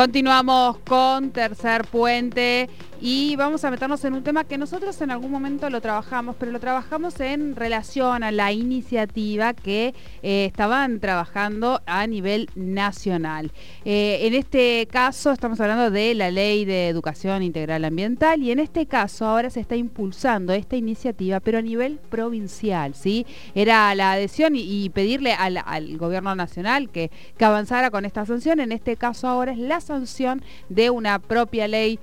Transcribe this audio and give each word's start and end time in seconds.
Continuamos 0.00 0.78
con 0.78 1.30
Tercer 1.30 1.84
Puente 1.84 2.70
y 3.00 3.34
vamos 3.36 3.64
a 3.64 3.70
meternos 3.70 4.04
en 4.04 4.12
un 4.12 4.22
tema 4.22 4.44
que 4.44 4.58
nosotros 4.58 5.00
en 5.00 5.10
algún 5.10 5.30
momento 5.30 5.70
lo 5.70 5.80
trabajamos, 5.80 6.36
pero 6.38 6.52
lo 6.52 6.60
trabajamos 6.60 7.18
en 7.20 7.56
relación 7.56 8.22
a 8.22 8.30
la 8.30 8.52
iniciativa 8.52 9.54
que 9.54 9.94
eh, 10.22 10.44
estaban 10.44 11.00
trabajando 11.00 11.80
a 11.86 12.06
nivel 12.06 12.50
nacional. 12.54 13.52
Eh, 13.86 14.18
en 14.22 14.34
este 14.34 14.86
caso 14.90 15.32
estamos 15.32 15.58
hablando 15.60 15.90
de 15.90 16.14
la 16.14 16.30
Ley 16.30 16.66
de 16.66 16.88
Educación 16.88 17.42
Integral 17.42 17.84
Ambiental 17.86 18.42
y 18.42 18.50
en 18.50 18.58
este 18.58 18.84
caso 18.84 19.24
ahora 19.24 19.48
se 19.48 19.60
está 19.60 19.76
impulsando 19.76 20.52
esta 20.52 20.76
iniciativa, 20.76 21.40
pero 21.40 21.58
a 21.58 21.62
nivel 21.62 21.98
provincial, 22.10 22.94
¿sí? 22.94 23.26
Era 23.54 23.94
la 23.94 24.12
adhesión 24.12 24.52
y, 24.56 24.90
pedirle 24.90 25.32
al, 25.32 25.60
gobierno 25.96 26.34
nacional 26.34 26.90
que, 26.90 27.10
que 27.36 27.44
avanzara 27.44 27.90
con 27.90 28.04
esta 28.04 28.26
sanción, 28.26 28.60
en 28.60 28.72
este 28.72 28.96
caso 28.96 29.28
ahora 29.28 29.52
es 29.52 29.58
la 29.58 29.80
sanción 29.80 30.42
de 30.68 30.90
una 30.90 31.18
propia 31.18 31.68
ley 31.68 31.98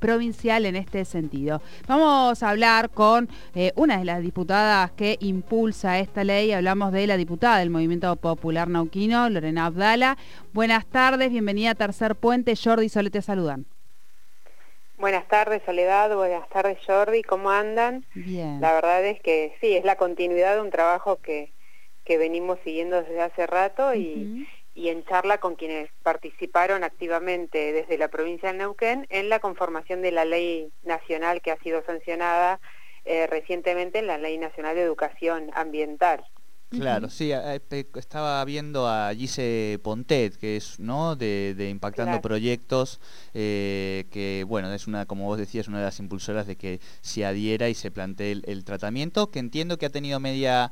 provincial 0.00 0.66
en 0.66 0.74
este 0.74 1.04
sentido. 1.04 1.62
Vamos 1.86 2.42
a 2.42 2.48
hablar 2.48 2.90
con 2.90 3.28
eh, 3.54 3.72
una 3.76 3.98
de 3.98 4.04
las 4.04 4.22
diputadas 4.22 4.90
que 4.92 5.16
impulsa 5.20 5.98
esta 5.98 6.24
ley. 6.24 6.52
Hablamos 6.52 6.92
de 6.92 7.06
la 7.06 7.16
diputada 7.16 7.58
del 7.58 7.70
Movimiento 7.70 8.16
Popular 8.16 8.68
Nauquino, 8.68 9.28
Lorena 9.30 9.66
Abdala. 9.66 10.16
Buenas 10.52 10.86
tardes, 10.86 11.30
bienvenida 11.30 11.70
a 11.70 11.74
Tercer 11.74 12.16
Puente. 12.16 12.54
Jordi 12.56 12.86
y 12.86 12.88
Sole 12.88 13.10
te 13.10 13.22
saludan. 13.22 13.66
Buenas 14.98 15.26
tardes, 15.28 15.62
Soledad. 15.64 16.14
Buenas 16.14 16.46
tardes, 16.50 16.78
Jordi. 16.86 17.22
¿Cómo 17.22 17.50
andan? 17.50 18.04
Bien. 18.14 18.60
La 18.60 18.74
verdad 18.74 19.04
es 19.04 19.20
que 19.20 19.54
sí, 19.60 19.76
es 19.76 19.84
la 19.84 19.96
continuidad 19.96 20.56
de 20.56 20.60
un 20.60 20.70
trabajo 20.70 21.16
que, 21.16 21.52
que 22.04 22.18
venimos 22.18 22.58
siguiendo 22.64 23.00
desde 23.02 23.22
hace 23.22 23.46
rato 23.46 23.94
y, 23.94 24.46
y 24.80 24.88
en 24.88 25.04
charla 25.04 25.36
con 25.36 25.56
quienes 25.56 25.90
participaron 26.02 26.84
activamente 26.84 27.74
desde 27.74 27.98
la 27.98 28.08
provincia 28.08 28.50
de 28.50 28.56
Neuquén 28.56 29.06
en 29.10 29.28
la 29.28 29.38
conformación 29.38 30.00
de 30.00 30.10
la 30.10 30.24
ley 30.24 30.72
nacional 30.84 31.42
que 31.42 31.50
ha 31.50 31.58
sido 31.58 31.82
sancionada 31.84 32.60
eh, 33.04 33.26
recientemente 33.26 33.98
en 33.98 34.06
la 34.06 34.16
Ley 34.16 34.38
Nacional 34.38 34.74
de 34.74 34.82
Educación 34.82 35.50
Ambiental. 35.52 36.24
Claro, 36.70 37.10
sí, 37.10 37.32
estaba 37.96 38.44
viendo 38.44 38.86
a 38.86 39.12
Gise 39.12 39.80
Pontet, 39.82 40.36
que 40.36 40.56
es, 40.56 40.78
¿no?, 40.78 41.16
de, 41.16 41.68
Impactando 41.68 42.20
Proyectos, 42.20 43.00
eh, 43.34 44.06
que, 44.12 44.44
bueno, 44.46 44.72
es 44.72 44.86
una, 44.86 45.04
como 45.06 45.24
vos 45.24 45.36
decías, 45.36 45.66
una 45.66 45.78
de 45.78 45.84
las 45.84 45.98
impulsoras 45.98 46.46
de 46.46 46.56
que 46.56 46.80
se 47.00 47.26
adhiera 47.26 47.68
y 47.68 47.74
se 47.74 47.90
plantee 47.90 48.40
el, 48.44 48.64
tratamiento, 48.64 49.32
que 49.32 49.40
entiendo 49.40 49.78
que 49.78 49.86
ha 49.86 49.90
tenido 49.90 50.20
media, 50.20 50.70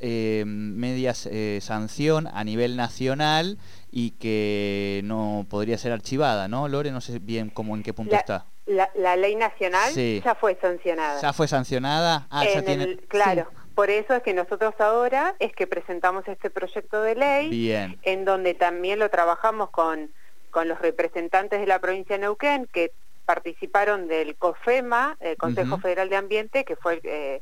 eh, 0.00 0.44
eh, 0.46 1.58
sanción 1.60 2.28
a 2.28 2.44
nivel 2.44 2.76
nacional 2.76 3.58
y 3.90 4.12
que 4.12 5.00
no 5.04 5.46
podría 5.50 5.78
ser 5.78 5.90
archivada, 5.90 6.46
¿no, 6.46 6.68
Lore? 6.68 6.92
No 6.92 7.00
sé 7.00 7.18
bien 7.18 7.50
cómo, 7.50 7.74
en 7.74 7.82
qué 7.82 7.92
punto 7.92 8.14
está. 8.14 8.46
La, 8.66 9.16
ley 9.16 9.34
nacional 9.34 9.92
ya 9.92 10.36
fue 10.36 10.56
sancionada. 10.60 11.20
¿Ya 11.20 11.32
fue 11.32 11.48
sancionada? 11.48 12.28
Ah, 12.30 12.44
ya 12.44 12.62
tiene... 12.62 12.98
claro. 13.08 13.50
Por 13.74 13.90
eso 13.90 14.14
es 14.14 14.22
que 14.22 14.34
nosotros 14.34 14.74
ahora 14.78 15.34
es 15.38 15.52
que 15.54 15.66
presentamos 15.66 16.26
este 16.28 16.50
proyecto 16.50 17.02
de 17.02 17.14
ley, 17.14 17.72
en 18.02 18.24
donde 18.24 18.54
también 18.54 18.98
lo 18.98 19.08
trabajamos 19.08 19.70
con, 19.70 20.10
con 20.50 20.68
los 20.68 20.80
representantes 20.80 21.60
de 21.60 21.66
la 21.66 21.78
provincia 21.78 22.16
de 22.16 22.22
Neuquén, 22.22 22.66
que 22.72 22.92
participaron 23.24 24.08
del 24.08 24.34
COFEMA, 24.36 25.16
el 25.20 25.36
Consejo 25.36 25.78
Federal 25.78 26.08
de 26.08 26.16
Ambiente, 26.16 26.64
que 26.64 26.74
fue 26.76 27.00
eh, 27.04 27.40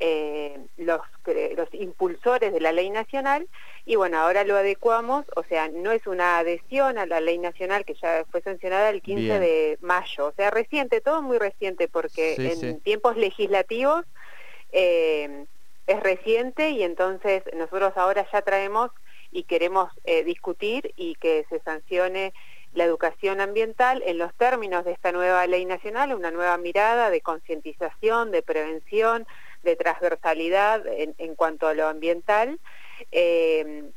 eh, 0.00 0.58
los, 0.76 1.00
los 1.56 1.68
impulsores 1.72 2.52
de 2.52 2.60
la 2.60 2.72
ley 2.72 2.90
nacional, 2.90 3.46
y 3.86 3.96
bueno, 3.96 4.18
ahora 4.18 4.44
lo 4.44 4.56
adecuamos, 4.56 5.24
o 5.36 5.44
sea, 5.44 5.68
no 5.68 5.92
es 5.92 6.06
una 6.06 6.38
adhesión 6.38 6.98
a 6.98 7.06
la 7.06 7.20
ley 7.20 7.38
nacional 7.38 7.84
que 7.84 7.94
ya 7.94 8.24
fue 8.30 8.42
sancionada 8.42 8.90
el 8.90 9.02
15 9.02 9.38
de 9.38 9.78
mayo, 9.80 10.26
o 10.26 10.32
sea, 10.32 10.50
reciente, 10.50 11.00
todo 11.00 11.22
muy 11.22 11.38
reciente, 11.38 11.86
porque 11.88 12.34
en 12.36 12.80
tiempos 12.80 13.16
legislativos... 13.16 14.04
Eh, 14.72 15.46
es 15.90 16.00
reciente 16.02 16.70
y 16.70 16.84
entonces 16.84 17.42
nosotros 17.56 17.92
ahora 17.96 18.26
ya 18.32 18.42
traemos 18.42 18.90
y 19.32 19.42
queremos 19.42 19.90
eh, 20.04 20.22
discutir 20.22 20.92
y 20.96 21.16
que 21.16 21.44
se 21.48 21.60
sancione 21.60 22.32
la 22.74 22.84
educación 22.84 23.40
ambiental 23.40 24.00
en 24.06 24.18
los 24.18 24.32
términos 24.34 24.84
de 24.84 24.92
esta 24.92 25.10
nueva 25.10 25.44
ley 25.48 25.64
nacional, 25.64 26.14
una 26.14 26.30
nueva 26.30 26.56
mirada 26.58 27.10
de 27.10 27.20
concientización, 27.20 28.30
de 28.30 28.42
prevención, 28.42 29.26
de 29.64 29.74
transversalidad 29.74 30.84
en, 30.86 31.34
cuanto 31.34 31.66
a 31.66 31.74
lo 31.74 31.88
ambiental 31.88 32.60
eh, 33.10 33.90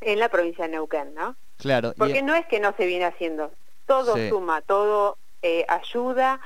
en 0.00 0.18
la 0.18 0.28
provincia 0.28 0.64
de 0.64 0.72
Neuquén, 0.72 1.14
¿no? 1.14 1.36
Claro. 1.58 1.94
Porque 1.96 2.22
no 2.22 2.34
es 2.34 2.44
que 2.46 2.58
no 2.58 2.74
se 2.76 2.86
viene 2.86 3.04
haciendo, 3.04 3.52
todo 3.86 4.16
suma, 4.28 4.62
todo 4.62 5.16
eh, 5.42 5.64
ayuda, 5.68 6.40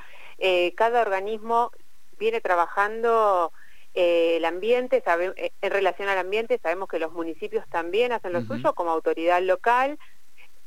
cada 0.76 1.00
organismo 1.00 1.70
viene 2.18 2.42
trabajando 2.42 3.52
eh, 3.94 4.36
el 4.36 4.44
ambiente, 4.44 5.02
sabe, 5.04 5.32
eh, 5.36 5.52
en 5.62 5.70
relación 5.70 6.08
al 6.08 6.18
ambiente, 6.18 6.58
sabemos 6.62 6.88
que 6.88 6.98
los 6.98 7.12
municipios 7.12 7.64
también 7.68 8.12
hacen 8.12 8.32
lo 8.32 8.42
suyo 8.42 8.74
como 8.74 8.90
autoridad 8.90 9.40
local, 9.40 9.98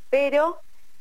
pero 0.10 0.60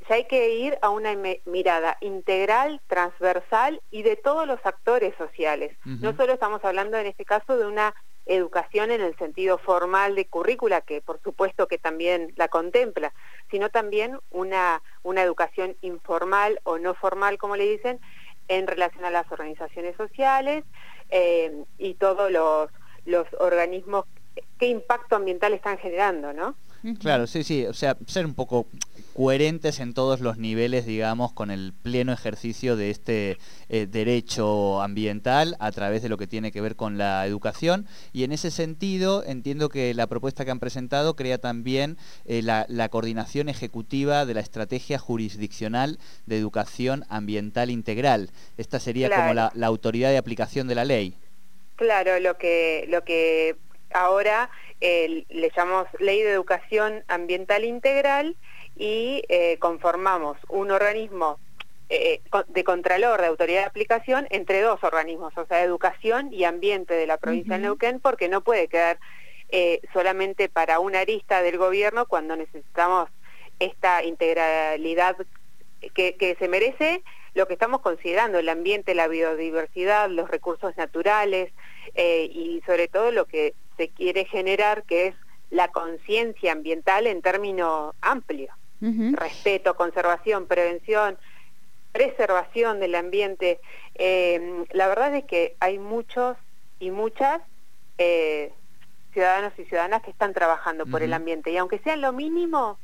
ya 0.08 0.16
hay 0.16 0.24
que 0.24 0.50
ir 0.50 0.78
a 0.82 0.90
una 0.90 1.16
mirada 1.44 1.96
integral, 2.00 2.80
transversal 2.88 3.80
y 3.90 4.02
de 4.02 4.16
todos 4.16 4.46
los 4.46 4.58
actores 4.64 5.14
sociales. 5.16 5.76
No 5.84 6.16
solo 6.16 6.32
estamos 6.32 6.64
hablando 6.64 6.96
en 6.96 7.06
este 7.06 7.24
caso 7.24 7.56
de 7.56 7.66
una 7.66 7.94
educación 8.26 8.90
en 8.90 9.00
el 9.00 9.16
sentido 9.16 9.58
formal 9.58 10.16
de 10.16 10.26
currícula, 10.26 10.80
que 10.80 11.00
por 11.00 11.20
supuesto 11.22 11.68
que 11.68 11.78
también 11.78 12.32
la 12.36 12.48
contempla, 12.48 13.12
sino 13.50 13.70
también 13.70 14.18
una, 14.30 14.82
una 15.02 15.22
educación 15.22 15.76
informal 15.80 16.60
o 16.64 16.78
no 16.78 16.94
formal, 16.94 17.38
como 17.38 17.56
le 17.56 17.70
dicen, 17.70 18.00
en 18.48 18.66
relación 18.66 19.04
a 19.04 19.10
las 19.10 19.30
organizaciones 19.30 19.96
sociales 19.96 20.64
eh, 21.10 21.64
y 21.78 21.94
todos 21.94 22.30
los, 22.30 22.70
los 23.04 23.26
organismos, 23.38 24.04
qué 24.58 24.66
impacto 24.68 25.16
ambiental 25.16 25.52
están 25.52 25.78
generando, 25.78 26.32
¿no? 26.32 26.56
Claro, 27.00 27.26
sí, 27.26 27.42
sí, 27.42 27.66
o 27.66 27.74
sea, 27.74 27.96
ser 28.06 28.26
un 28.26 28.34
poco 28.34 28.66
coherentes 29.16 29.80
en 29.80 29.94
todos 29.94 30.20
los 30.20 30.36
niveles, 30.36 30.84
digamos, 30.84 31.32
con 31.32 31.50
el 31.50 31.72
pleno 31.72 32.12
ejercicio 32.12 32.76
de 32.76 32.90
este 32.90 33.38
eh, 33.70 33.86
derecho 33.86 34.82
ambiental 34.82 35.56
a 35.58 35.72
través 35.72 36.02
de 36.02 36.10
lo 36.10 36.18
que 36.18 36.26
tiene 36.26 36.52
que 36.52 36.60
ver 36.60 36.76
con 36.76 36.98
la 36.98 37.26
educación. 37.26 37.86
Y 38.12 38.24
en 38.24 38.32
ese 38.32 38.50
sentido, 38.50 39.24
entiendo 39.24 39.70
que 39.70 39.94
la 39.94 40.06
propuesta 40.06 40.44
que 40.44 40.50
han 40.50 40.60
presentado 40.60 41.16
crea 41.16 41.38
también 41.38 41.96
eh, 42.26 42.42
la, 42.42 42.88
coordinación 42.90 43.48
ejecutiva 43.48 44.26
de 44.26 44.34
la 44.34 44.40
estrategia 44.40 44.98
jurisdiccional 44.98 45.98
de 46.26 46.36
educación 46.36 47.04
ambiental 47.08 47.70
integral. 47.70 48.30
Esta 48.58 48.80
sería 48.80 49.08
como 49.08 49.32
la, 49.32 49.50
autoridad 49.62 50.10
de 50.10 50.18
aplicación 50.18 50.68
de 50.68 50.74
la 50.74 50.84
ley. 50.84 51.16
Claro, 51.76 52.20
lo 52.20 52.38
que, 52.38 52.86
lo 52.88 53.02
que 53.04 53.56
ahora 53.92 54.50
eh, 54.80 55.24
le 55.28 55.50
llamamos 55.56 55.88
Ley 55.98 56.22
de 56.22 56.30
Educación 56.30 57.04
Ambiental 57.08 57.64
Integral 57.64 58.36
y 58.76 59.22
eh, 59.28 59.56
conformamos 59.58 60.36
un 60.48 60.70
organismo 60.70 61.38
eh, 61.88 62.20
de 62.48 62.64
contralor 62.64 63.20
de 63.20 63.28
autoridad 63.28 63.60
de 63.60 63.66
aplicación 63.66 64.26
entre 64.30 64.60
dos 64.60 64.82
organismos, 64.82 65.32
o 65.36 65.46
sea, 65.46 65.62
educación 65.62 66.32
y 66.32 66.42
ambiente 66.42 66.94
de 66.94 67.06
la 67.06 67.16
provincia 67.16 67.54
de 67.54 67.62
Neuquén, 67.62 68.00
porque 68.00 68.28
no 68.28 68.40
puede 68.40 68.66
quedar 68.66 68.98
eh, 69.50 69.80
solamente 69.92 70.48
para 70.48 70.80
una 70.80 71.00
arista 71.00 71.42
del 71.42 71.58
gobierno 71.58 72.06
cuando 72.06 72.34
necesitamos 72.34 73.08
esta 73.60 74.02
integralidad 74.02 75.16
que, 75.94 76.16
que 76.16 76.34
se 76.40 76.48
merece 76.48 77.04
lo 77.36 77.46
que 77.46 77.52
estamos 77.52 77.80
considerando, 77.82 78.38
el 78.38 78.48
ambiente, 78.48 78.94
la 78.94 79.06
biodiversidad, 79.06 80.10
los 80.10 80.28
recursos 80.28 80.76
naturales 80.76 81.52
y 81.94 82.60
sobre 82.66 82.88
todo 82.88 83.12
lo 83.12 83.26
que 83.26 83.54
se 83.76 83.88
quiere 83.88 84.24
generar, 84.24 84.82
que 84.82 85.08
es 85.08 85.14
la 85.50 85.68
conciencia 85.68 86.52
ambiental 86.52 87.06
en 87.06 87.22
términos 87.22 87.94
amplios 88.00 88.52
respeto, 88.80 89.76
conservación, 89.76 90.46
prevención, 90.46 91.18
preservación 91.92 92.80
del 92.80 92.94
ambiente. 92.94 93.60
Eh, 93.94 94.64
la 94.72 94.86
verdad 94.88 95.14
es 95.14 95.24
que 95.24 95.56
hay 95.60 95.78
muchos 95.78 96.36
y 96.78 96.90
muchas 96.90 97.40
eh, 97.98 98.52
ciudadanos 99.12 99.52
y 99.58 99.64
ciudadanas 99.64 100.02
que 100.02 100.10
están 100.10 100.34
trabajando 100.34 100.84
por 100.86 101.02
el 101.02 101.14
ambiente 101.14 101.50
y 101.50 101.56
aunque 101.56 101.78
sea 101.78 101.96
lo 101.96 102.12
mínimo, 102.12 102.78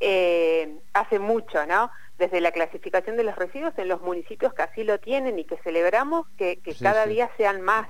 eh, 0.00 0.76
hace 0.92 1.18
mucho, 1.18 1.66
¿no? 1.66 1.90
Desde 2.20 2.42
la 2.42 2.52
clasificación 2.52 3.16
de 3.16 3.24
los 3.24 3.34
residuos 3.34 3.72
en 3.78 3.88
los 3.88 4.02
municipios 4.02 4.52
que 4.52 4.60
así 4.60 4.84
lo 4.84 5.00
tienen 5.00 5.38
y 5.38 5.44
que 5.44 5.56
celebramos 5.64 6.26
que, 6.36 6.60
cada 6.78 7.06
día 7.06 7.30
sean 7.38 7.62
más. 7.62 7.88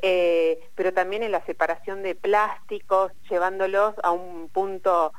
pero 0.00 0.94
también 0.94 1.22
en 1.22 1.30
la 1.30 1.44
separación 1.44 2.02
de 2.02 2.14
plásticos, 2.14 3.12
llevándolos 3.28 3.94
a 4.02 4.12
un 4.12 4.48
punto 4.48 5.12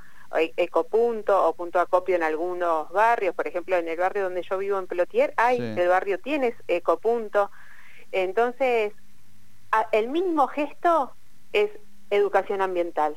ecopunto 0.57 1.47
o 1.47 1.53
punto 1.53 1.79
acopio 1.79 2.15
en 2.15 2.23
algunos 2.23 2.89
barrios, 2.89 3.35
por 3.35 3.47
ejemplo 3.47 3.77
en 3.77 3.87
el 3.87 3.97
barrio 3.97 4.23
donde 4.23 4.41
yo 4.41 4.57
vivo 4.57 4.79
en 4.79 4.87
Pelotier, 4.87 5.35
hay, 5.37 5.59
el 5.59 5.87
barrio 5.87 6.17
tiene 6.19 6.55
ecopunto, 6.67 7.51
entonces 8.11 8.91
el 9.91 10.09
mínimo 10.09 10.47
gesto 10.47 11.13
es 11.53 11.69
educación 12.11 12.61
ambiental. 12.61 13.15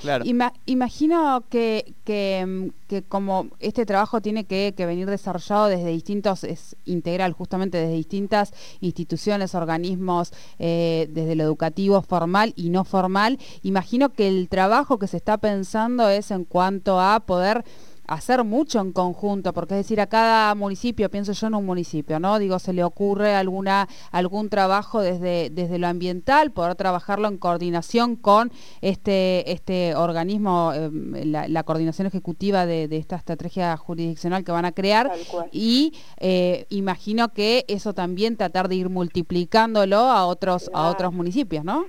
claro. 0.00 0.24
imagino 0.66 1.44
que, 1.48 1.94
que, 2.04 3.02
como 3.08 3.46
este 3.60 3.86
trabajo 3.86 4.20
tiene 4.20 4.44
que, 4.44 4.74
venir 4.76 5.08
desarrollado 5.08 5.68
desde 5.68 5.88
distintos, 5.88 6.44
es 6.44 6.76
integral 6.84 7.32
justamente 7.32 7.78
desde 7.78 7.94
distintas 7.94 8.52
instituciones, 8.80 9.54
organismos, 9.54 10.32
eh, 10.58 11.08
desde 11.10 11.36
lo 11.36 11.44
educativo 11.44 12.02
formal 12.02 12.52
y 12.56 12.70
no 12.70 12.84
formal, 12.84 13.38
imagino 13.62 14.10
que 14.10 14.28
el 14.28 14.48
trabajo 14.48 14.98
que 14.98 15.06
se 15.06 15.16
está 15.16 15.38
pensando 15.38 16.08
es 16.08 16.30
en 16.30 16.44
cuanto 16.44 17.00
a 17.00 17.20
poder 17.20 17.64
hacer 18.06 18.44
mucho 18.44 18.80
en 18.80 18.92
conjunto, 18.92 19.52
porque 19.52 19.74
es 19.74 19.78
decir, 19.78 20.00
a 20.00 20.06
cada 20.06 20.54
municipio, 20.54 21.10
pienso 21.10 21.32
yo 21.32 21.46
en 21.46 21.54
un 21.54 21.66
municipio, 21.66 22.18
¿no? 22.18 22.38
Digo, 22.38 22.58
se 22.58 22.72
le 22.72 22.84
ocurre 22.84 23.34
alguna, 23.34 23.88
algún 24.10 24.48
trabajo 24.48 25.00
desde, 25.00 25.50
desde 25.50 25.78
lo 25.78 25.86
ambiental, 25.86 26.50
poder 26.52 26.74
trabajarlo 26.74 27.28
en 27.28 27.38
coordinación 27.38 28.16
con 28.16 28.52
este, 28.80 29.50
este 29.50 29.94
organismo, 29.94 30.72
em, 30.74 31.12
la, 31.30 31.62
coordinación 31.62 32.06
ejecutiva 32.06 32.66
de, 32.66 32.88
esta 32.92 33.16
estrategia 33.16 33.76
jurisdiccional 33.76 34.44
que 34.44 34.52
van 34.52 34.64
a 34.64 34.72
crear. 34.72 35.10
Y 35.52 35.94
eh, 36.18 36.66
imagino 36.70 37.32
que 37.32 37.64
eso 37.68 37.94
también 37.94 38.36
tratar 38.36 38.68
de 38.68 38.74
ir 38.76 38.88
multiplicándolo 38.88 39.96
a 39.96 40.26
otros, 40.26 40.70
a 40.74 40.88
otros 40.88 41.12
municipios, 41.12 41.64
¿no? 41.64 41.86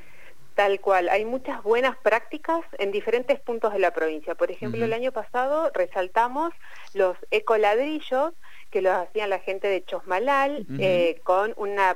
Tal 0.55 0.79
cual, 0.79 1.09
hay 1.09 1.25
muchas 1.25 1.63
buenas 1.63 1.97
prácticas 1.97 2.61
en 2.77 2.91
diferentes 2.91 3.39
puntos 3.39 3.73
de 3.73 3.79
la 3.79 3.91
provincia. 3.91 4.35
Por 4.35 4.51
ejemplo, 4.51 4.85
el 4.85 4.94
año 4.94 5.11
pasado 5.11 5.71
resaltamos 5.73 6.53
los 6.94 7.17
ecoladrillos 7.31 8.33
que 8.69 8.81
los 8.83 8.94
hacían 8.94 9.31
la 9.31 9.39
gente 9.39 9.67
de 9.67 9.83
Chosmalal 9.83 10.65
eh, 10.79 11.19
con 11.23 11.53
una 11.57 11.95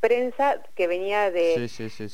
prensa 0.00 0.62
que 0.74 0.86
venía 0.86 1.30
de, 1.30 1.68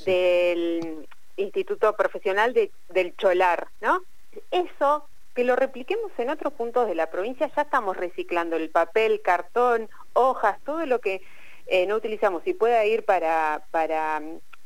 del 0.04 1.06
Instituto 1.36 1.94
Profesional 1.96 2.54
del 2.54 3.16
Cholar, 3.16 3.68
¿no? 3.80 4.02
Eso, 4.50 5.06
que 5.34 5.44
lo 5.44 5.54
repliquemos 5.54 6.10
en 6.18 6.30
otros 6.30 6.52
puntos 6.54 6.88
de 6.88 6.94
la 6.94 7.10
provincia, 7.10 7.50
ya 7.54 7.62
estamos 7.62 7.96
reciclando 7.96 8.56
el 8.56 8.70
papel, 8.70 9.20
cartón, 9.22 9.88
hojas, 10.12 10.58
todo 10.64 10.86
lo 10.86 11.00
que 11.00 11.22
eh, 11.66 11.86
no 11.86 11.96
utilizamos. 11.96 12.42
Y 12.46 12.54
pueda 12.54 12.84
ir 12.84 13.04
para, 13.04 13.64
para 13.70 14.20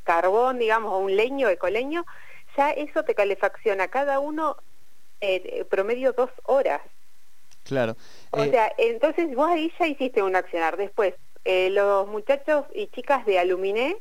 carbón, 0.09 0.59
digamos, 0.59 0.91
o 0.91 0.99
un 0.99 1.15
leño, 1.15 1.51
ecoleño, 1.51 2.07
ya 2.57 2.71
eso 2.71 3.05
te 3.05 3.15
calefacciona 3.15 3.89
cada 3.89 4.21
uno 4.21 4.57
eh, 5.21 5.67
promedio 5.69 6.15
dos 6.15 6.31
horas. 6.45 6.81
Claro. 7.65 7.95
O 8.31 8.43
eh, 8.43 8.51
sea, 8.51 8.73
entonces 8.79 9.35
vos 9.37 9.51
ahí 9.51 9.71
ya 9.79 9.87
hiciste 9.87 10.23
un 10.23 10.35
accionar. 10.35 10.79
Después, 10.79 11.13
eh, 11.45 11.69
los 11.69 12.09
muchachos 12.09 12.65
y 12.75 12.87
chicas 12.87 13.27
de 13.27 13.39
Aluminé 13.39 13.99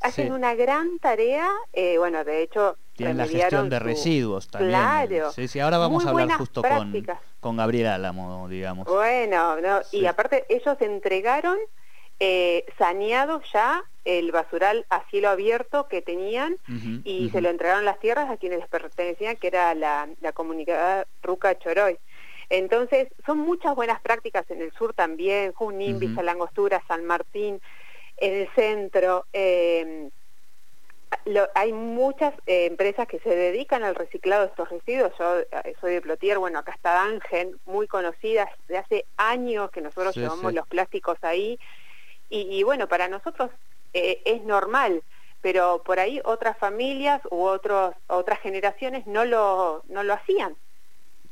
hacen 0.00 0.32
una 0.32 0.54
gran 0.54 0.98
tarea, 0.98 1.48
bueno, 1.96 2.22
de 2.24 2.42
hecho... 2.42 2.76
Tienen 2.94 3.16
la 3.16 3.26
gestión 3.26 3.70
de 3.70 3.78
residuos 3.78 4.48
también. 4.48 4.72
Claro. 4.72 5.32
Sí, 5.32 5.48
sí, 5.48 5.60
ahora 5.60 5.78
vamos 5.78 6.04
a 6.04 6.10
hablar 6.10 6.30
justo 6.32 6.62
con, 6.62 7.06
con 7.40 7.56
Gabriel 7.56 7.86
Álamo, 7.86 8.48
digamos. 8.48 8.86
Bueno, 8.86 9.56
y 9.92 10.06
aparte 10.06 10.44
ellos 10.48 10.76
entregaron 10.80 11.58
eh, 12.20 12.64
saneado 12.76 13.40
ya 13.52 13.84
el 14.08 14.32
basural 14.32 14.86
a 14.88 15.04
cielo 15.10 15.28
abierto 15.28 15.86
que 15.86 16.00
tenían 16.00 16.56
y 17.04 17.28
se 17.28 17.42
lo 17.42 17.50
entregaron 17.50 17.84
las 17.84 18.00
tierras 18.00 18.30
a 18.30 18.38
quienes 18.38 18.60
les 18.60 18.68
pertenecían, 18.68 19.36
que 19.36 19.48
era 19.48 19.74
la, 19.74 20.08
comunidad 20.32 21.06
Ruca 21.22 21.58
Choroy. 21.58 21.98
Entonces, 22.48 23.08
son 23.26 23.36
muchas 23.36 23.74
buenas 23.74 24.00
prácticas 24.00 24.50
en 24.50 24.62
el 24.62 24.72
sur 24.72 24.94
también, 24.94 25.52
Junín, 25.52 25.96
uh 25.96 25.98
Villa 25.98 26.22
Langostura, 26.22 26.82
San 26.88 27.04
Martín, 27.04 27.60
en 28.16 28.34
el 28.34 28.48
centro. 28.54 29.26
Em, 29.34 30.10
hay 31.54 31.72
muchas 31.74 32.32
eh, 32.46 32.64
empresas 32.64 33.06
que 33.06 33.18
se 33.20 33.36
dedican 33.36 33.82
al 33.82 33.94
reciclado 33.94 34.44
de 34.44 34.48
estos 34.48 34.70
residuos. 34.70 35.12
Yo 35.18 35.40
eh, 35.40 35.74
soy 35.82 35.92
de 35.92 36.00
Plotier, 36.00 36.38
bueno, 36.38 36.58
acá 36.58 36.72
está 36.72 37.04
Ángel, 37.04 37.58
muy 37.66 37.86
conocida, 37.86 38.48
de 38.68 38.78
hace 38.78 39.04
años 39.18 39.70
que 39.70 39.82
nosotros 39.82 40.16
llevamos 40.16 40.54
los 40.54 40.66
plásticos 40.66 41.18
ahí 41.20 41.58
y, 42.30 42.62
bueno, 42.62 42.88
para 42.88 43.08
nosotros 43.08 43.50
eh, 43.92 44.22
es 44.24 44.42
normal, 44.44 45.02
pero 45.40 45.82
por 45.84 46.00
ahí 46.00 46.20
otras 46.24 46.56
familias 46.58 47.20
u 47.30 47.44
otros, 47.44 47.94
otras 48.06 48.40
generaciones 48.40 49.06
no 49.06 49.24
lo, 49.24 49.82
no 49.88 50.02
lo 50.02 50.14
hacían. 50.14 50.56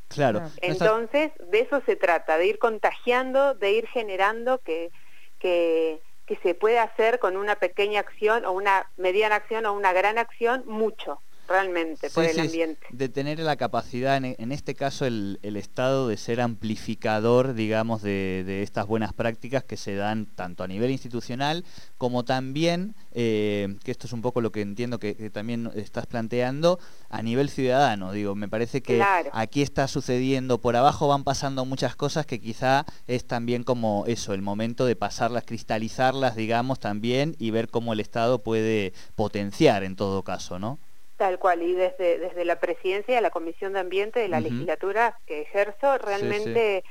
Claro. 0.08 0.42
Entonces, 0.60 1.32
de 1.50 1.60
eso 1.60 1.82
se 1.84 1.96
trata, 1.96 2.38
de 2.38 2.46
ir 2.46 2.58
contagiando, 2.58 3.54
de 3.54 3.72
ir 3.72 3.88
generando 3.88 4.58
que, 4.58 4.92
que, 5.40 6.00
que 6.26 6.36
se 6.36 6.54
pueda 6.54 6.84
hacer 6.84 7.18
con 7.18 7.36
una 7.36 7.56
pequeña 7.56 8.00
acción 8.00 8.44
o 8.44 8.52
una 8.52 8.88
mediana 8.96 9.36
acción 9.36 9.66
o 9.66 9.72
una 9.72 9.92
gran 9.92 10.18
acción 10.18 10.62
mucho 10.66 11.20
realmente 11.48 12.10
por 12.10 12.24
el 12.24 12.38
ambiente. 12.38 12.86
de 12.90 13.08
tener 13.08 13.38
la 13.38 13.56
capacidad, 13.56 14.16
en, 14.16 14.52
este 14.52 14.74
caso 14.74 15.06
el, 15.06 15.38
Estado, 15.42 16.08
de 16.08 16.16
ser 16.16 16.40
amplificador, 16.40 17.54
digamos, 17.54 18.02
de, 18.02 18.62
estas 18.62 18.86
buenas 18.86 19.12
prácticas 19.12 19.64
que 19.64 19.76
se 19.76 19.94
dan 19.94 20.26
tanto 20.26 20.64
a 20.64 20.68
nivel 20.68 20.90
institucional 20.90 21.64
como 21.98 22.24
también, 22.24 22.94
eh, 23.12 23.76
que 23.84 23.90
esto 23.90 24.06
es 24.06 24.12
un 24.12 24.22
poco 24.22 24.40
lo 24.40 24.52
que 24.52 24.60
entiendo 24.60 24.98
que, 24.98 25.14
también 25.30 25.70
estás 25.74 26.06
planteando, 26.06 26.78
a 27.08 27.22
nivel 27.22 27.48
ciudadano. 27.48 28.12
Digo, 28.12 28.34
me 28.34 28.48
parece 28.48 28.82
que 28.82 29.02
aquí 29.32 29.62
está 29.62 29.88
sucediendo, 29.88 30.60
por 30.60 30.76
abajo 30.76 31.08
van 31.08 31.24
pasando 31.24 31.64
muchas 31.64 31.96
cosas 31.96 32.26
que 32.26 32.40
quizá 32.40 32.84
es 33.06 33.26
también 33.26 33.62
como 33.62 34.04
eso, 34.06 34.34
el 34.34 34.42
momento 34.42 34.86
de 34.86 34.96
pasarlas, 34.96 35.44
cristalizarlas, 35.44 36.36
digamos, 36.36 36.80
también 36.80 37.34
y 37.38 37.50
ver 37.50 37.68
cómo 37.68 37.92
el 37.92 38.00
Estado 38.00 38.42
puede 38.42 38.92
potenciar 39.14 39.84
en 39.84 39.96
todo 39.96 40.22
caso, 40.22 40.58
¿no? 40.58 40.78
Tal 41.16 41.38
cual, 41.38 41.62
y 41.62 41.72
desde, 41.72 42.18
desde 42.18 42.44
la 42.44 42.60
presidencia, 42.60 43.20
la 43.22 43.30
Comisión 43.30 43.72
de 43.72 43.80
Ambiente 43.80 44.20
de 44.20 44.28
la 44.28 44.40
legislatura 44.40 45.18
que 45.26 45.40
ejerzo, 45.40 45.96
realmente 45.96 46.84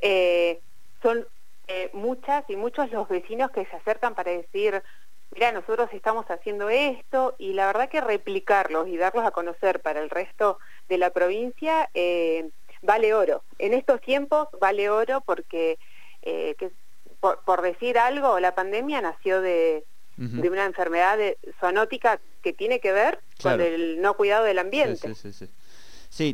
eh, 0.00 0.60
son 1.02 1.26
eh, 1.66 1.90
muchas 1.92 2.44
y 2.48 2.54
muchos 2.54 2.92
los 2.92 3.08
vecinos 3.08 3.50
que 3.50 3.64
se 3.66 3.74
acercan 3.74 4.14
para 4.14 4.30
decir, 4.30 4.84
mira, 5.32 5.50
nosotros 5.50 5.88
estamos 5.92 6.26
haciendo 6.30 6.70
esto, 6.70 7.34
y 7.38 7.54
la 7.54 7.66
verdad 7.66 7.88
que 7.88 8.00
replicarlos 8.00 8.86
y 8.86 8.96
darlos 8.96 9.26
a 9.26 9.32
conocer 9.32 9.80
para 9.80 10.00
el 10.00 10.10
resto 10.10 10.60
de 10.88 10.98
la 10.98 11.10
provincia 11.10 11.90
eh, 11.92 12.50
vale 12.82 13.14
oro. 13.14 13.42
En 13.58 13.74
estos 13.74 14.00
tiempos 14.00 14.46
vale 14.60 14.90
oro 14.90 15.22
porque, 15.22 15.80
que, 16.22 16.70
por, 17.18 17.40
por 17.44 17.62
decir 17.62 17.98
algo, 17.98 18.38
la 18.38 18.54
pandemia 18.54 19.00
nació 19.00 19.40
de 19.40 19.84
de 20.16 20.50
una 20.50 20.64
enfermedad 20.66 21.16
de, 21.16 21.38
zoonótica 21.60 22.20
que 22.42 22.52
tiene 22.52 22.80
que 22.80 22.92
ver 22.92 23.20
con 23.40 23.60
el 23.60 24.00
no 24.00 24.14
cuidado 24.14 24.44
del 24.44 24.58
ambiente. 24.58 25.14
Sí, 25.14 25.32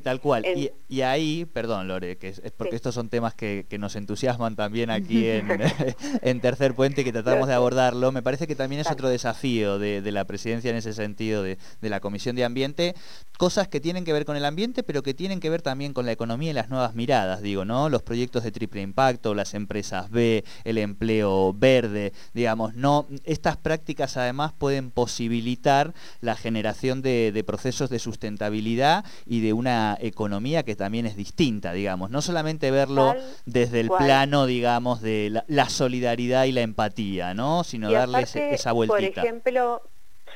tal 0.03 0.21
cual. 0.21 0.45
Y, 0.89 1.01
ahí, 1.03 1.45
perdón 1.45 1.87
Lore, 1.89 2.19
que 2.19 2.29
es, 2.29 2.43
porque 2.57 2.75
estos 2.75 2.95
son 2.95 3.09
temas 3.09 3.35
que, 3.35 3.67
nos 3.79 3.95
entusiasman 3.95 4.57
también 4.57 4.91
aquí 4.91 5.25
en, 6.23 6.41
Tercer 6.41 6.75
Puente 6.75 7.02
y 7.02 7.05
que 7.05 7.12
tratamos 7.12 7.47
de 7.49 7.55
abordarlo. 7.55 8.11
Me 8.11 8.23
parece 8.23 8.47
que 8.47 8.57
también 8.57 8.81
es 8.81 8.91
otro 8.91 9.09
desafío 9.09 9.79
de, 9.79 10.09
la 10.09 10.25
presidencia 10.25 10.71
en 10.71 10.76
ese 10.76 10.93
sentido, 10.93 11.43
de, 11.43 11.59
la 11.81 12.00
Comisión 12.00 12.35
de 12.35 12.45
Ambiente, 12.45 12.95
cosas 13.38 13.69
que 13.69 13.81
tienen 13.81 14.05
que 14.05 14.12
ver 14.12 14.25
con 14.25 14.37
el 14.37 14.45
ambiente, 14.45 14.83
pero 14.83 15.02
que 15.02 15.14
tienen 15.14 15.41
que 15.41 15.49
ver 15.49 15.62
también 15.62 15.93
con 15.93 16.07
la 16.07 16.12
economía 16.12 16.50
y 16.50 16.55
las 16.55 16.69
nuevas 16.69 16.95
miradas, 16.95 17.41
digo, 17.41 17.64
¿no? 17.64 17.88
Los 17.88 18.02
proyectos 18.02 18.43
de 18.43 18.50
triple 18.50 18.83
impacto, 18.83 19.35
las 19.35 19.55
empresas 19.55 20.11
B, 20.11 20.45
el 20.64 20.79
empleo 20.79 21.55
verde, 21.55 22.12
digamos, 22.35 22.75
no, 22.75 23.07
estas 23.25 23.57
prácticas 23.57 24.17
además 24.17 24.52
pueden 24.52 24.91
posibilitar 24.91 25.95
la 26.21 26.35
generación 26.35 27.00
de, 27.00 27.31
de 27.33 27.45
procesos 27.45 27.91
de 27.91 27.99
sustentabilidad 27.99 29.05
y 29.26 29.41
de 29.41 29.52
una 29.52 29.68
economía 30.01 30.63
que 30.63 30.77
también 30.77 31.07
es 31.07 31.17
distinta, 31.17 31.73
digamos, 31.73 32.11
no 32.11 32.23
solamente 32.23 32.71
verlo 32.71 33.15
desde 33.47 33.81
el 33.81 33.89
plano, 33.89 34.47
digamos, 34.47 35.01
de 35.01 35.43
la, 35.47 35.69
solidaridad 35.69 36.45
y 36.45 36.53
la 36.53 36.63
empatía, 36.63 37.35
¿no? 37.35 37.65
Sino 37.65 37.91
darle 37.91 38.23
esa 38.23 38.73
vueltita. 38.73 39.21
Por 39.21 39.25
ejemplo, 39.25 39.83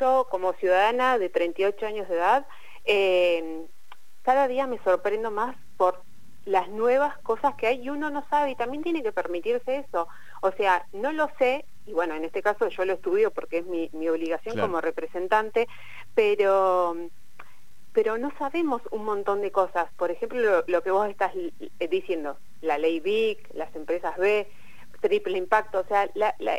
yo 0.01 0.27
como 0.31 0.53
ciudadana 0.55 1.19
de 1.19 1.29
38 1.29 1.87
años 1.87 2.09
de 2.09 2.15
edad, 2.15 2.47
eh, 2.85 3.67
cada 4.23 4.49
día 4.49 4.67
me 4.67 4.79
sorprendo 4.83 5.31
más 5.31 5.57
por 5.77 6.03
las 6.45 6.69
nuevas 6.69 7.17
cosas 7.19 7.55
que 7.55 7.69
hay 7.69 7.83
y 7.83 7.91
uno 7.91 8.11
no 8.11 8.25
sabe 8.29 8.51
y 8.51 8.57
también 8.57 8.83
tiene 8.83 9.03
que 9.03 9.13
permitirse 9.13 9.79
eso. 9.79 10.09
O 10.41 10.51
sea, 10.53 10.87
no 10.93 11.13
lo 11.13 11.31
sé, 11.39 11.65
y 11.87 11.93
bueno, 11.93 12.15
en 12.15 12.25
este 12.25 12.43
caso 12.43 12.69
yo 12.69 12.85
lo 12.85 12.95
estudio 12.95 13.31
porque 13.31 13.59
es 13.59 13.67
mi, 13.67 14.09
obligación 14.09 14.59
como 14.59 14.81
representante, 14.81 15.69
pero 16.15 16.97
pero 18.03 18.19
no 18.19 18.33
sabemos 18.37 18.83
un 18.91 19.05
montón 19.05 19.43
de 19.43 19.53
cosas. 19.53 19.89
Por 19.97 20.11
ejemplo, 20.11 20.65
lo, 20.67 20.83
que 20.83 20.91
vos 20.91 21.09
estás 21.09 21.31
eh, 21.37 21.87
diciendo, 21.89 22.37
la 22.61 22.77
ley 22.77 22.99
BIC, 22.99 23.55
las 23.55 23.73
empresas 23.77 24.17
B, 24.17 24.49
triple 25.01 25.39
impacto, 25.39 25.79
o 25.79 25.85
sea, 25.85 26.11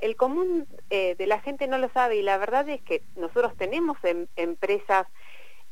el 0.02 0.16
común 0.16 0.66
eh, 0.90 1.16
de 1.18 1.28
la 1.28 1.42
gente 1.42 1.68
no 1.68 1.78
lo 1.80 1.90
sabe 1.90 2.16
y 2.16 2.22
la 2.22 2.38
verdad 2.38 2.70
es 2.70 2.82
que 2.84 3.04
nosotros 3.18 3.58
tenemos 3.58 3.98
em, 4.04 4.28
empresas 4.38 5.06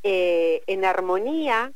eh, 0.04 0.62
en 0.68 0.84
armonía, 0.84 1.72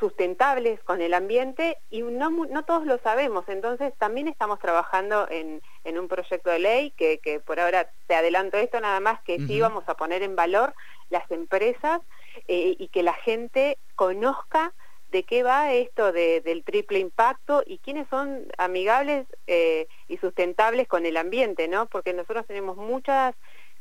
sustentables 0.00 0.82
con 0.82 1.02
el 1.02 1.12
ambiente 1.12 1.76
y 1.90 2.00
no, 2.00 2.30
no 2.30 2.64
todos 2.64 2.86
lo 2.86 2.96
sabemos, 2.98 3.44
entonces 3.48 3.92
también 3.98 4.26
estamos 4.26 4.58
trabajando 4.58 5.28
en, 5.30 5.60
en 5.84 5.98
un 5.98 6.08
proyecto 6.08 6.48
de 6.48 6.60
ley 6.60 6.90
que, 6.92 7.18
que, 7.18 7.40
por 7.40 7.60
ahora 7.60 7.90
te 8.06 8.14
adelanto 8.14 8.56
esto 8.56 8.80
nada 8.80 9.00
más 9.00 9.20
que 9.22 9.38
sí 9.38 9.60
vamos 9.60 9.84
a 9.86 9.96
poner 9.96 10.22
en 10.22 10.34
valor 10.34 10.74
las 11.10 11.30
empresas 11.30 12.00
eh, 12.48 12.76
y 12.78 12.88
que 12.88 13.02
la 13.02 13.14
gente 13.14 13.78
conozca 13.94 14.72
de 15.10 15.22
qué 15.22 15.42
va 15.42 15.72
esto 15.72 16.12
del 16.12 16.64
triple 16.64 16.98
impacto 16.98 17.62
y 17.64 17.78
quiénes 17.78 18.08
son 18.08 18.46
amigables 18.58 19.26
eh, 19.46 19.86
y 20.08 20.18
sustentables 20.18 20.88
con 20.88 21.06
el 21.06 21.16
ambiente, 21.16 21.68
¿no? 21.68 21.86
Porque 21.86 22.12
nosotros 22.12 22.46
tenemos 22.46 22.76
muchas 22.76 23.34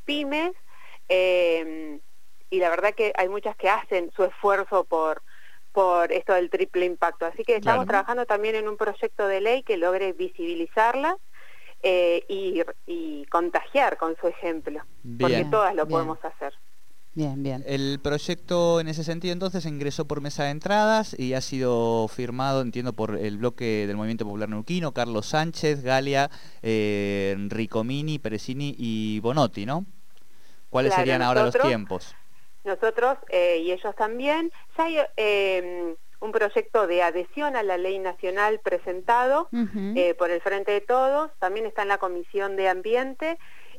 pymes 0.06 0.52
eh, 1.10 2.00
y 2.50 2.60
la 2.60 2.70
verdad 2.70 2.94
que 2.94 3.12
hay 3.18 3.28
muchas 3.28 3.56
que 3.56 3.70
hacen 3.70 4.12
su 4.16 4.24
esfuerzo 4.24 4.84
por 4.84 5.22
por 5.76 6.14
esto 6.14 6.34
del 6.34 6.50
triple 6.50 6.86
impacto. 6.86 7.26
Así 7.26 7.44
que 7.44 7.58
estamos 7.58 7.86
trabajando 7.86 8.26
también 8.26 8.56
en 8.56 8.70
un 8.70 8.78
proyecto 8.78 9.28
de 9.28 9.42
ley 9.42 9.62
que 9.62 9.76
logre 9.76 10.14
visibilizarlas 10.14 11.18
eh, 11.84 12.24
y, 12.30 13.26
contagiar 13.26 13.98
con 13.98 14.16
su 14.16 14.28
ejemplo, 14.28 14.82
porque 15.20 15.46
todas 15.52 15.76
lo 15.76 15.86
podemos 15.86 16.18
hacer. 16.24 16.54
Bien, 17.16 17.42
bien. 17.42 17.64
El 17.66 18.00
proyecto 18.04 18.82
en 18.82 18.90
ese 18.90 19.06
sentido 19.06 19.32
entonces 19.32 19.66
ingresó 19.66 20.06
por 20.06 20.20
mesa 20.20 20.44
de 20.44 20.50
entradas 20.50 21.18
y 21.18 21.34
ha 21.34 21.40
sido 21.40 22.10
firmado, 22.10 22.62
entiendo, 22.62 22.92
por 22.92 23.16
el 23.16 23.38
bloque 23.38 23.88
del 23.88 23.96
Movimiento 23.96 24.26
Popular 24.26 24.50
Neuquino, 24.50 24.92
Carlos 24.92 25.26
Sánchez, 25.28 25.82
Galia, 25.82 26.30
eh, 26.62 27.38
Ricomini, 27.48 28.20
Peresini 28.20 28.76
y 28.78 29.22
Bonotti, 29.22 29.66
¿no? 29.66 29.86
¿Cuáles 30.70 30.94
serían 30.94 31.22
ahora 31.22 31.46
los 31.46 31.58
tiempos? 31.58 32.16
nosotros 32.66 33.18
eh, 33.30 33.60
y 33.64 33.72
ellos 33.72 33.96
también, 33.96 34.52
ya 34.78 34.84
hay 34.84 34.98
em, 35.16 35.96
un 36.20 36.32
proyecto 36.32 36.88
de 36.88 37.04
adhesión 37.04 37.56
a 37.56 37.64
la 37.64 37.78
ley 37.78 38.00
nacional 38.00 38.60
presentado 38.60 39.48
eh, 39.96 40.16
por 40.16 40.32
el 40.32 40.42
Frente 40.42 40.72
de 40.72 40.82
Todos, 40.82 41.32
también 41.40 41.66
está 41.66 41.84
en 41.84 41.90
la 41.90 42.00
Comisión 42.00 42.56
de 42.56 42.68
Ambiente 42.68 43.38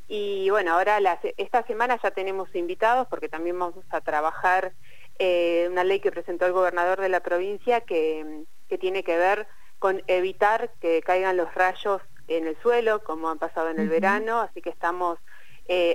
y 0.09 0.51
bueno, 0.51 0.73
ahora 0.73 0.99
esta 1.37 1.67
semana 1.67 1.99
ya 2.03 2.11
tenemos 2.11 2.55
invitados 2.55 3.07
porque 3.09 3.29
también 3.29 3.59
vamos 3.59 3.85
a 3.91 4.01
trabajar 4.01 4.73
eh, 5.19 5.67
una 5.71 5.85
ley 5.85 6.01
que 6.01 6.13
presentó 6.13 6.47
el 6.47 6.53
gobernador 6.53 7.01
de 7.01 7.09
la 7.09 7.21
provincia 7.21 7.81
que, 7.81 8.45
que 8.69 8.79
tiene 8.79 9.03
que 9.03 9.17
ver 9.17 9.47
con 9.79 10.03
evitar 10.07 10.71
que 10.81 11.03
caigan 11.03 11.37
los 11.37 11.53
rayos 11.55 12.01
en 12.29 12.47
el 12.47 12.57
suelo, 12.61 13.03
como 13.05 13.29
han 13.29 13.39
pasado 13.39 13.71
en 13.71 13.79
el 13.79 13.89
verano, 13.89 14.41
así 14.41 14.61
que 14.63 14.71
estamos 14.71 15.19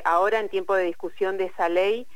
ahora 0.04 0.40
en 0.40 0.50
tiempo 0.50 0.76
de 0.76 0.84
discusión 0.84 1.38
de 1.38 1.46
esa 1.46 1.70
ley 1.70 2.08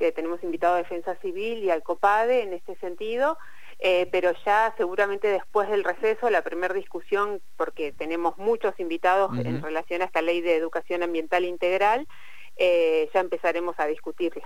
que 0.00 0.12
tenemos 0.12 0.42
invitado 0.42 0.74
a 0.74 0.78
Defensa 0.78 1.14
Civil 1.16 1.62
y 1.62 1.70
al 1.70 1.82
COPADE 1.82 2.42
en 2.42 2.54
este 2.54 2.74
sentido, 2.76 3.36
eh, 3.80 4.08
pero 4.12 4.32
ya 4.44 4.74
seguramente 4.76 5.28
después 5.28 5.68
del 5.70 5.84
receso, 5.84 6.28
la 6.28 6.42
primera 6.42 6.74
discusión, 6.74 7.40
porque 7.56 7.92
tenemos 7.92 8.36
muchos 8.36 8.78
invitados 8.78 9.36
en 9.38 9.62
relación 9.62 10.02
a 10.02 10.04
esta 10.04 10.20
ley 10.20 10.42
de 10.42 10.56
educación 10.56 11.02
ambiental 11.02 11.44
integral, 11.44 12.06
eh, 12.56 13.08
ya 13.14 13.20
empezaremos 13.20 13.74
a 13.78 13.86
discutirla. 13.86 14.44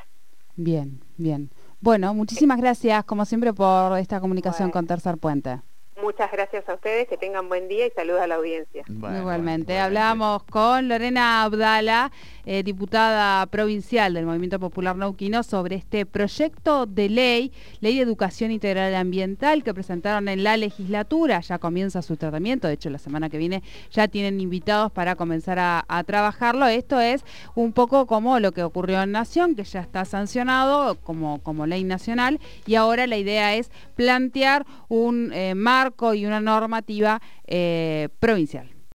Bien, 0.54 1.00
bien. 1.16 1.50
Bueno, 1.80 2.14
muchísimas 2.14 2.60
gracias, 2.60 3.04
como 3.04 3.24
siempre, 3.24 3.52
por 3.52 3.98
esta 3.98 4.20
comunicación 4.20 4.70
con 4.70 4.86
Tercer 4.86 5.18
Puente. 5.18 5.60
Muchas 6.02 6.32
gracias 6.32 6.68
a 6.68 6.74
ustedes, 6.74 7.06
que 7.06 7.16
tengan 7.16 7.48
buen 7.48 7.68
día 7.68 7.86
y 7.86 7.90
saludos 7.90 8.20
a 8.20 8.26
la 8.26 8.34
audiencia. 8.34 8.82
igualmente. 8.88 9.78
Hablamos 9.78 10.42
con 10.42 10.88
Lorena 10.88 11.44
Abdala, 11.44 12.10
eh, 12.44 12.64
diputada 12.64 13.46
provincial 13.46 14.12
del 14.12 14.26
Movimiento 14.26 14.58
Popular 14.58 14.96
Nauquino, 14.96 15.44
sobre 15.44 15.76
este 15.76 16.04
proyecto 16.04 16.86
de 16.86 17.08
ley, 17.08 17.52
Ley 17.80 17.96
de 17.96 18.02
Educación 18.02 18.50
Integral 18.50 18.92
Ambiental, 18.96 19.62
que 19.62 19.72
presentaron 19.72 20.28
en 20.28 20.42
la 20.42 20.56
legislatura. 20.56 21.40
Ya 21.40 21.58
comienza 21.58 22.02
su 22.02 22.16
tratamiento, 22.16 22.66
de 22.66 22.74
hecho 22.74 22.90
la 22.90 22.98
semana 22.98 23.30
que 23.30 23.38
viene 23.38 23.62
ya 23.92 24.08
tienen 24.08 24.40
invitados 24.40 24.90
para 24.90 25.14
comenzar 25.14 25.58
a, 25.60 25.84
trabajarlo. 26.06 26.66
Esto 26.66 27.00
es 27.00 27.24
un 27.54 27.72
poco 27.72 28.06
como 28.06 28.40
lo 28.40 28.50
que 28.50 28.64
ocurrió 28.64 29.00
en 29.00 29.12
Nación, 29.12 29.54
que 29.54 29.62
ya 29.62 29.80
está 29.80 30.04
sancionado 30.04 30.96
como, 30.96 31.40
como 31.42 31.66
ley 31.66 31.84
nacional, 31.84 32.40
y 32.66 32.74
ahora 32.74 33.06
la 33.06 33.16
idea 33.16 33.54
es 33.54 33.70
plantear 33.94 34.66
un 34.88 35.32
eh, 35.32 35.54
marco 35.84 36.14
y 36.14 36.24
una 36.24 36.40
normativa 36.40 37.20
eh, 37.46 38.08
provincial. 38.18 38.73